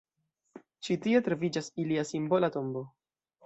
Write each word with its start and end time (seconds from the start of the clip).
Ĉi 0.87 0.97
tie 1.03 1.21
troviĝas 1.29 1.71
ilia 1.87 2.09
simbola 2.15 2.53
tombo. 2.59 2.87